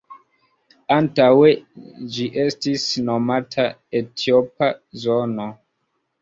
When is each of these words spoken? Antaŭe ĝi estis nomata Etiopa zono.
Antaŭe 0.93 1.51
ĝi 2.15 2.25
estis 2.45 2.87
nomata 3.11 3.67
Etiopa 4.01 4.71
zono. 5.05 5.49